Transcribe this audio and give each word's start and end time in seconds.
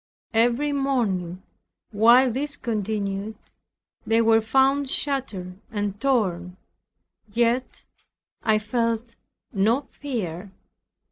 Every 0.33 0.71
morning 0.71 1.43
while 1.91 2.31
this 2.31 2.55
continued, 2.57 3.35
they 4.03 4.19
were 4.19 4.41
found 4.41 4.89
shattered 4.89 5.59
and 5.69 6.01
torn, 6.01 6.57
yet 7.31 7.83
I 8.41 8.57
felt 8.57 9.15
no 9.53 9.81
fear. 9.91 10.51